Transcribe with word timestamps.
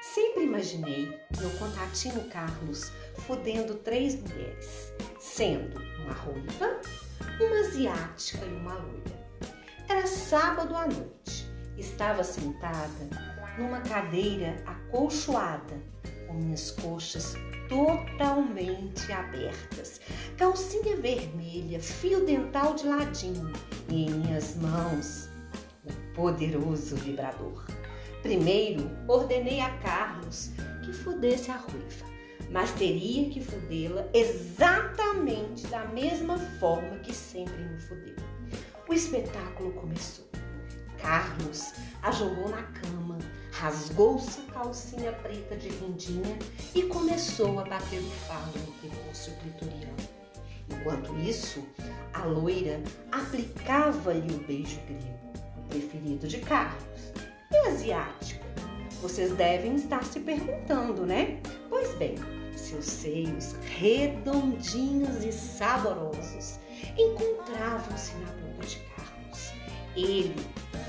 Sempre 0.00 0.44
imaginei 0.44 1.18
meu 1.38 1.50
contatinho 1.58 2.28
Carlos 2.28 2.92
fudendo 3.26 3.74
três 3.74 4.14
mulheres, 4.20 4.92
sendo 5.18 5.80
uma 6.02 6.12
ruiva, 6.12 6.80
uma 7.40 7.60
asiática 7.60 8.44
e 8.44 8.54
uma 8.54 8.74
loira. 8.74 9.28
Era 9.88 10.06
sábado 10.06 10.74
à 10.76 10.86
noite. 10.86 11.48
Estava 11.76 12.22
sentada 12.22 13.08
numa 13.58 13.80
cadeira 13.80 14.56
acolchoada, 14.66 15.80
com 16.26 16.34
minhas 16.34 16.70
coxas 16.70 17.34
totalmente 17.68 19.12
abertas, 19.12 20.00
calcinha 20.36 20.96
vermelha, 20.96 21.80
fio 21.80 22.24
dental 22.24 22.74
de 22.74 22.86
ladinho 22.86 23.52
e 23.88 24.06
em 24.06 24.10
minhas 24.10 24.56
mãos 24.56 25.28
o 25.84 26.14
poderoso 26.14 26.96
vibrador. 26.96 27.77
Primeiro, 28.22 28.90
ordenei 29.06 29.60
a 29.60 29.70
Carlos 29.78 30.50
que 30.84 30.92
fudesse 30.92 31.50
a 31.50 31.56
ruiva, 31.56 32.06
mas 32.50 32.72
teria 32.72 33.30
que 33.30 33.40
fudê-la 33.40 34.08
exatamente 34.12 35.66
da 35.68 35.84
mesma 35.86 36.38
forma 36.58 36.98
que 36.98 37.14
sempre 37.14 37.62
me 37.62 37.78
fudeu. 37.80 38.16
O 38.88 38.92
espetáculo 38.92 39.72
começou. 39.72 40.26
Carlos 41.00 41.72
a 42.02 42.10
jogou 42.10 42.48
na 42.48 42.62
cama, 42.62 43.18
rasgou-se 43.52 44.40
a 44.40 44.52
calcinha 44.52 45.12
preta 45.12 45.56
de 45.56 45.68
rendinha 45.68 46.38
e 46.74 46.82
começou 46.82 47.58
a 47.58 47.64
bater 47.64 48.00
o 48.00 48.10
falo 48.26 48.52
no 48.66 48.72
prepúcio 48.72 49.32
clitoriano. 49.36 49.96
Enquanto 50.70 51.16
isso, 51.18 51.64
a 52.12 52.24
loira 52.24 52.80
aplicava-lhe 53.10 54.34
o 54.34 54.38
beijo 54.46 54.80
grego, 54.86 55.32
o 55.56 55.62
preferido 55.68 56.28
de 56.28 56.38
Carlos. 56.38 57.27
E 57.50 57.56
asiática? 57.68 58.46
Vocês 59.00 59.32
devem 59.32 59.76
estar 59.76 60.04
se 60.04 60.20
perguntando, 60.20 61.06
né? 61.06 61.40
Pois 61.70 61.94
bem, 61.94 62.16
seus 62.54 62.84
seios 62.84 63.52
redondinhos 63.78 65.24
e 65.24 65.32
saborosos 65.32 66.58
encontravam-se 66.98 68.14
na 68.16 68.30
boca 68.32 68.66
de 68.66 68.78
Carlos. 68.80 69.52
Ele 69.96 70.34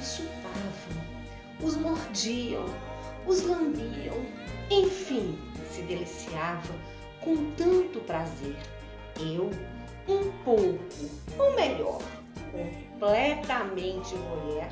os 0.00 0.16
chupava, 0.16 1.06
os 1.60 1.76
mordiam, 1.76 2.64
os 3.26 3.42
lambiam, 3.42 4.24
enfim, 4.70 5.36
se 5.70 5.82
deliciava 5.82 6.74
com 7.20 7.50
tanto 7.52 7.98
prazer. 8.00 8.56
Eu, 9.18 9.50
um 10.08 10.30
pouco, 10.44 10.78
ou 11.38 11.56
melhor, 11.56 12.00
completamente 12.52 14.14
mulher, 14.14 14.70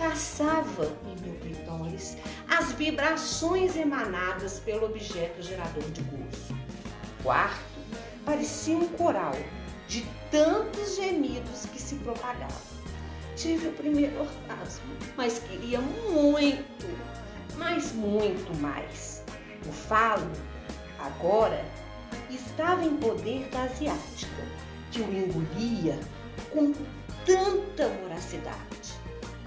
passava 0.00 0.96
em 1.04 1.20
meu 1.22 1.38
clitóris 1.40 2.16
as 2.48 2.72
vibrações 2.72 3.76
emanadas 3.76 4.58
pelo 4.58 4.86
objeto 4.86 5.42
gerador 5.42 5.82
de 5.90 6.00
gozo. 6.04 6.56
Quarto 7.22 7.60
parecia 8.24 8.78
um 8.78 8.88
coral 8.88 9.36
de 9.86 10.06
tantos 10.30 10.96
gemidos 10.96 11.66
que 11.66 11.80
se 11.80 11.96
propagavam. 11.96 12.80
Tive 13.36 13.68
o 13.68 13.72
primeiro 13.72 14.20
orgasmo, 14.20 14.86
mas 15.18 15.38
queria 15.40 15.80
muito, 15.80 16.86
mas 17.58 17.92
muito 17.92 18.56
mais. 18.58 19.22
O 19.68 19.72
falo, 19.72 20.30
agora, 20.98 21.62
estava 22.30 22.84
em 22.84 22.96
poder 22.96 23.48
da 23.50 23.64
asiática, 23.64 24.42
que 24.90 25.02
o 25.02 25.12
engolia 25.12 25.98
com 26.50 26.72
tanta 27.26 27.88
voracidade. 28.02 28.99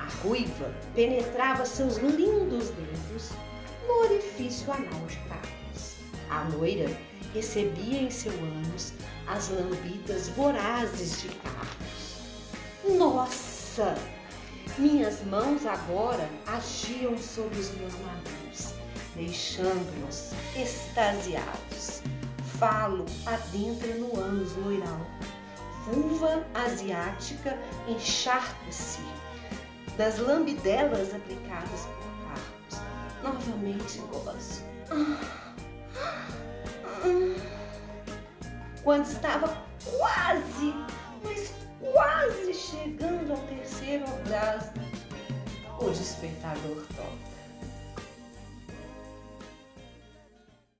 A 0.04 0.10
ruiva 0.22 0.70
penetrava 0.94 1.66
seus 1.66 1.96
lindos 1.96 2.72
dedos 2.72 3.30
no 3.88 4.02
orifício 4.02 4.70
anal 4.74 5.06
de 5.08 5.16
Carlos. 5.30 5.96
A 6.30 6.44
loira 6.50 6.90
recebia 7.34 8.02
em 8.02 8.12
seu 8.12 8.34
ânus 8.34 8.92
as 9.28 9.48
lambidas 9.48 10.28
vorazes 10.30 11.22
de 11.22 11.30
Carlos. 11.30 12.98
Nossa! 12.98 13.96
Minhas 14.78 15.24
mãos 15.26 15.66
agora 15.66 16.30
agiam 16.48 17.18
sobre 17.18 17.58
os 17.60 17.72
meus 17.76 17.94
mamilos, 17.94 18.74
deixando-nos 19.16 20.32
extasiados. 20.54 22.02
Falo 22.60 23.06
adentra 23.26 23.94
no 23.96 24.20
ânus 24.20 24.54
loiral. 24.58 25.00
Vulva 25.86 26.46
asiática 26.54 27.58
encharca-se 27.88 29.00
das 29.98 30.20
lambidelas 30.20 31.14
aplicadas 31.14 31.88
por 31.88 32.14
Carlos. 32.28 32.82
Novamente 33.24 34.00
gozo. 34.12 34.64
Quando 38.84 39.06
estava 39.06 39.48
quase, 39.98 40.74
mas 41.24 41.54
quase 41.80 42.54
chegando 42.54 43.32
ao 43.32 43.38
terceiro 43.48 44.06
orgasmo, 44.06 44.84
o 45.80 45.90
despertador 45.90 46.86
toca. 46.96 47.43